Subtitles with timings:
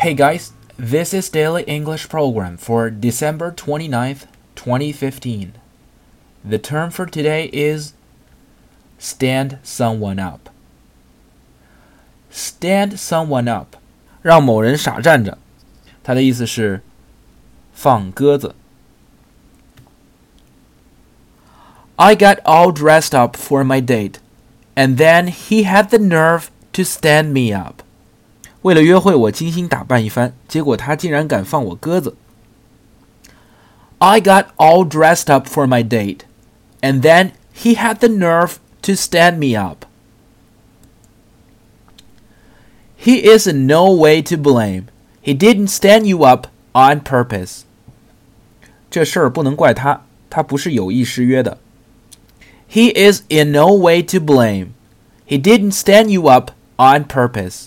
[0.00, 5.52] Hey guys, this is Daily English Program for December 29th, 2015.
[6.44, 7.94] The term for today is
[8.98, 10.48] stand someone up.
[12.30, 13.76] Stand someone up，
[14.22, 15.38] 让某人傻站着。
[16.04, 16.82] 它的意思是
[17.72, 18.54] 放鸽子。
[21.96, 24.16] I got all dressed up for my date,
[24.74, 27.82] and then he had the nerve to stand me up.
[28.62, 32.16] 为了约会，我精心打扮一番，结果他竟然敢放我鸽子。
[33.98, 36.20] I got all dressed up for my date,
[36.80, 39.86] and then he had the nerve to stand me up.
[42.98, 44.86] He is in no way to blame.
[45.22, 47.62] He didn't stand you up on purpose.
[48.90, 51.58] 这事儿不能怪他，他不是有意失约的。
[52.70, 54.68] He is in no way to blame.
[55.26, 57.66] He didn't stand you up on purpose.